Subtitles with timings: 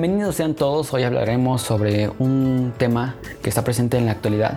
[0.00, 4.56] Bienvenidos sean todos, hoy hablaremos sobre un tema que está presente en la actualidad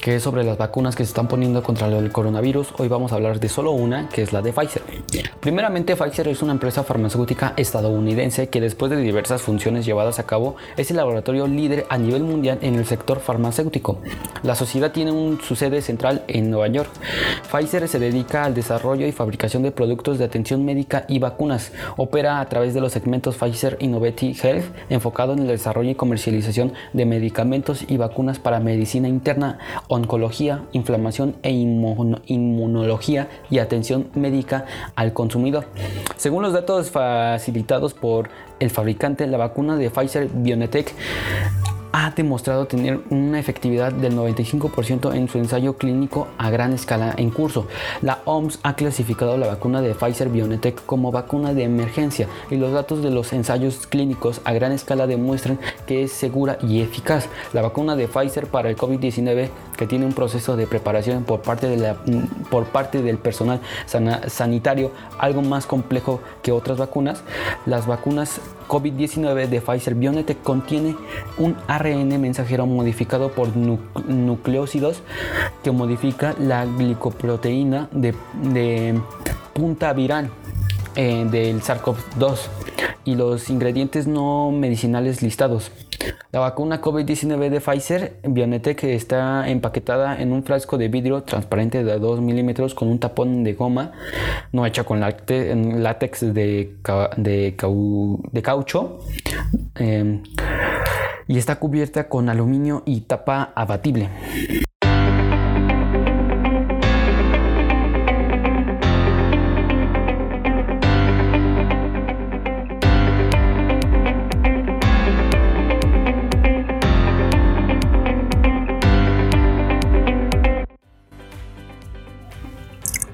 [0.00, 2.68] que es sobre las vacunas que se están poniendo contra el coronavirus.
[2.78, 4.82] Hoy vamos a hablar de solo una, que es la de Pfizer.
[5.40, 10.56] Primeramente, Pfizer es una empresa farmacéutica estadounidense que después de diversas funciones llevadas a cabo
[10.76, 14.00] es el laboratorio líder a nivel mundial en el sector farmacéutico.
[14.42, 16.90] La sociedad tiene su sede central en Nueva York.
[17.50, 21.72] Pfizer se dedica al desarrollo y fabricación de productos de atención médica y vacunas.
[21.96, 26.72] Opera a través de los segmentos Pfizer Innovative Health, enfocado en el desarrollo y comercialización
[26.92, 35.12] de medicamentos y vacunas para medicina interna oncología, inflamación e inmunología y atención médica al
[35.12, 35.66] consumidor.
[36.16, 40.94] Según los datos facilitados por el fabricante, la vacuna de Pfizer BioNTech
[42.04, 47.30] ha demostrado tener una efectividad del 95% en su ensayo clínico a gran escala en
[47.30, 47.66] curso.
[48.02, 52.72] La OMS ha clasificado la vacuna de Pfizer BioNTech como vacuna de emergencia y los
[52.72, 57.28] datos de los ensayos clínicos a gran escala demuestran que es segura y eficaz.
[57.52, 61.68] La vacuna de Pfizer para el COVID-19 que tiene un proceso de preparación por parte,
[61.68, 61.96] de la,
[62.50, 63.60] por parte del personal
[64.28, 67.22] sanitario algo más complejo que otras vacunas,
[67.66, 70.94] las vacunas COVID-19 de Pfizer BioNTech contiene
[71.38, 75.02] un ARN mensajero modificado por nucleócidos
[75.62, 79.00] que modifica la glicoproteína de,
[79.52, 80.30] punta viral
[80.94, 82.38] eh, del SARS-CoV-2
[83.04, 85.72] y los ingredientes no medicinales listados.
[86.30, 91.98] La vacuna COVID-19 de Pfizer BioNTech está empaquetada en un frasco de vidrio transparente de
[91.98, 93.92] 2 milímetros con un tapón de goma,
[94.52, 96.76] no hecha con látex de,
[97.16, 98.98] de, caucho,
[99.74, 100.22] em,
[101.28, 104.08] y está cubierta con aluminio y tapa abatible.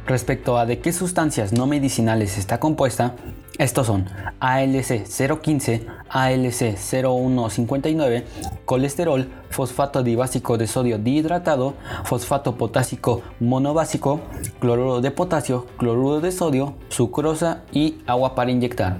[0.07, 3.17] Respecto a de qué sustancias no medicinales está compuesta,
[3.59, 4.07] estos son
[4.41, 8.25] ALC 015, ALC 0159,
[8.65, 14.21] colesterol, fosfato dibásico de sodio dihidratado, fosfato potásico monobásico,
[14.59, 18.99] cloruro de potasio, cloruro de sodio, sucrosa y agua para inyectar.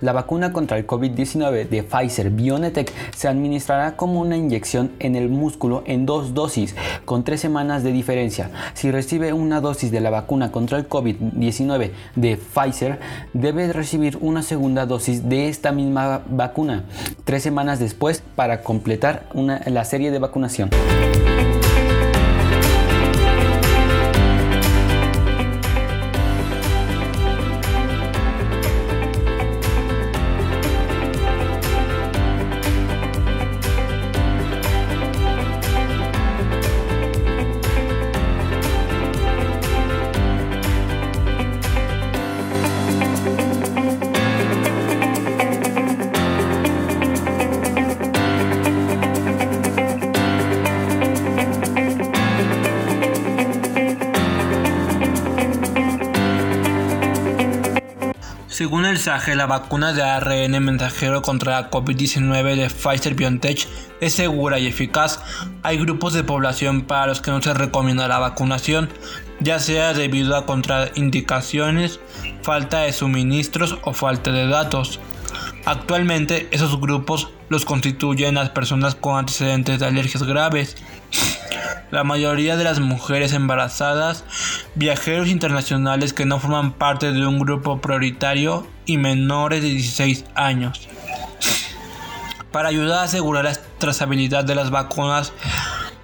[0.00, 5.28] La vacuna contra el COVID-19 de Pfizer BioNTech se administrará como una inyección en el
[5.28, 6.74] músculo en dos dosis,
[7.04, 8.50] con tres semanas de diferencia.
[8.74, 12.98] Si recibe una dosis de la vacuna contra el COVID-19 de Pfizer,
[13.34, 16.84] debe recibir una segunda dosis de esta misma vacuna
[17.24, 19.26] tres semanas después para completar
[19.66, 20.70] la serie de vacunación.
[58.60, 63.66] Según el SAGE, la vacuna de ARN mensajero contra la COVID-19 de Pfizer BioNTech
[64.02, 65.18] es segura y eficaz.
[65.62, 68.90] Hay grupos de población para los que no se recomienda la vacunación,
[69.40, 72.00] ya sea debido a contraindicaciones,
[72.42, 75.00] falta de suministros o falta de datos.
[75.64, 80.76] Actualmente esos grupos los constituyen las personas con antecedentes de alergias graves,
[81.90, 84.24] la mayoría de las mujeres embarazadas,
[84.74, 90.88] viajeros internacionales que no forman parte de un grupo prioritario y menores de 16 años.
[92.52, 95.32] Para ayudar a asegurar la trazabilidad de las vacunas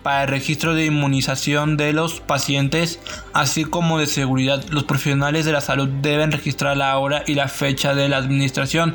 [0.06, 3.00] para el registro de inmunización de los pacientes,
[3.32, 7.48] así como de seguridad, los profesionales de la salud deben registrar la hora y la
[7.48, 8.94] fecha de la administración,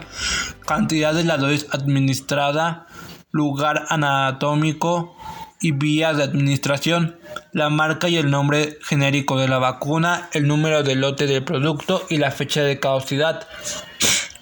[0.65, 2.88] cantidad de la dosis administrada,
[3.31, 5.18] lugar anatómico,
[5.61, 7.17] y vías de administración,
[7.53, 12.05] la marca y el nombre genérico de la vacuna, el número de lote del producto
[12.09, 13.47] y la fecha de caducidad.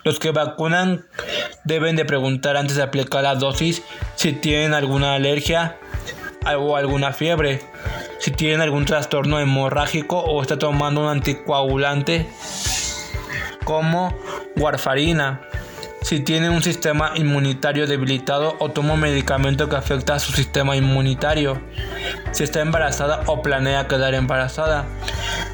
[0.04, 1.06] Los que vacunan
[1.66, 3.84] deben de preguntar antes de aplicar la dosis
[4.16, 5.78] si tienen alguna alergia
[6.58, 7.62] o alguna fiebre,
[8.20, 12.28] si tienen algún trastorno hemorrágico o está tomando un anticoagulante
[13.66, 14.16] como
[14.56, 15.42] warfarina
[16.02, 20.76] si tiene un sistema inmunitario debilitado o toma un medicamento que afecta a su sistema
[20.76, 21.62] inmunitario,
[22.32, 24.86] si está embarazada o planea quedar embarazada,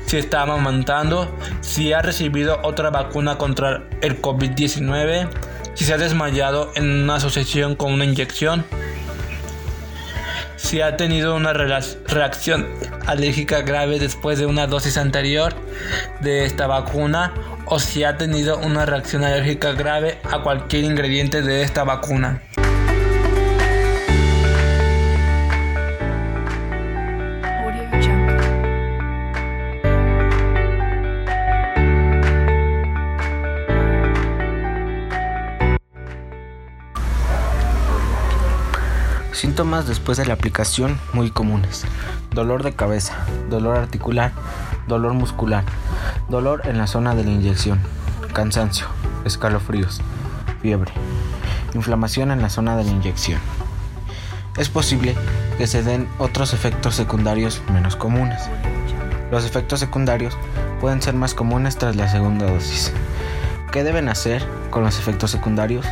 [0.05, 5.29] si está amamantando, si ha recibido otra vacuna contra el COVID-19,
[5.73, 8.65] si se ha desmayado en una asociación con una inyección,
[10.65, 12.65] si ha tenido una reacción
[13.05, 15.53] alérgica grave después de una dosis anterior
[16.21, 17.33] de esta vacuna
[17.65, 22.41] o si ha tenido una reacción alérgica grave a cualquier ingrediente de esta vacuna.
[39.35, 41.83] Síntomas después de la aplicación muy comunes.
[42.31, 43.17] Dolor de cabeza,
[43.49, 44.31] dolor articular,
[44.87, 45.65] dolor muscular,
[46.29, 47.81] dolor en la zona de la inyección,
[48.31, 48.87] cansancio,
[49.25, 49.99] escalofríos,
[50.61, 50.93] fiebre,
[51.73, 53.41] inflamación en la zona de la inyección.
[54.55, 55.17] Es posible
[55.57, 58.41] que se den otros efectos secundarios menos comunes.
[59.31, 60.37] Los efectos secundarios
[60.79, 62.93] pueden ser más comunes tras la segunda dosis.
[63.73, 65.85] ¿Qué deben hacer con los efectos secundarios?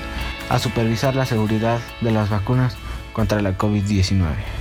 [0.49, 2.75] a supervisar la seguridad de las vacunas
[3.13, 4.58] contra la COVID-19.